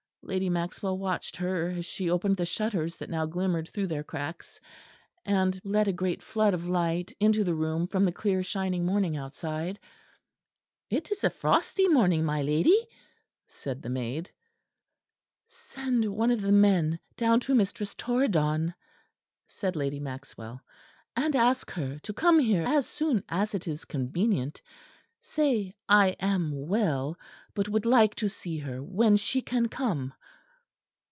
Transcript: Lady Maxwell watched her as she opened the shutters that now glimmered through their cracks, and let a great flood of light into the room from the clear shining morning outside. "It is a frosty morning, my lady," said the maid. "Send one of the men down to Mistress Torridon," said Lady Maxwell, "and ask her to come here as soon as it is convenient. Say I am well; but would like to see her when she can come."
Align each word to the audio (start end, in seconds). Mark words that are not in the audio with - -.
Lady 0.23 0.49
Maxwell 0.51 0.99
watched 0.99 1.35
her 1.35 1.71
as 1.71 1.85
she 1.85 2.09
opened 2.11 2.37
the 2.37 2.45
shutters 2.45 2.95
that 2.95 3.09
now 3.09 3.25
glimmered 3.25 3.67
through 3.67 3.87
their 3.87 4.03
cracks, 4.03 4.61
and 5.25 5.59
let 5.63 5.87
a 5.87 5.91
great 5.91 6.21
flood 6.21 6.53
of 6.53 6.63
light 6.69 7.11
into 7.19 7.43
the 7.43 7.55
room 7.55 7.87
from 7.87 8.05
the 8.05 8.11
clear 8.11 8.43
shining 8.43 8.85
morning 8.85 9.17
outside. 9.17 9.79
"It 10.91 11.11
is 11.11 11.23
a 11.23 11.31
frosty 11.31 11.87
morning, 11.89 12.23
my 12.23 12.43
lady," 12.43 12.87
said 13.47 13.81
the 13.81 13.89
maid. 13.89 14.31
"Send 15.47 16.05
one 16.05 16.29
of 16.29 16.43
the 16.43 16.51
men 16.51 16.99
down 17.17 17.39
to 17.41 17.55
Mistress 17.55 17.95
Torridon," 17.95 18.73
said 19.47 19.75
Lady 19.75 19.99
Maxwell, 19.99 20.61
"and 21.15 21.35
ask 21.35 21.71
her 21.71 21.97
to 22.03 22.13
come 22.13 22.37
here 22.39 22.63
as 22.63 22.85
soon 22.85 23.23
as 23.27 23.53
it 23.55 23.67
is 23.67 23.83
convenient. 23.85 24.61
Say 25.23 25.75
I 25.89 26.09
am 26.19 26.67
well; 26.67 27.15
but 27.53 27.69
would 27.69 27.85
like 27.85 28.15
to 28.15 28.27
see 28.29 28.57
her 28.59 28.81
when 28.81 29.17
she 29.17 29.41
can 29.41 29.67
come." 29.67 30.13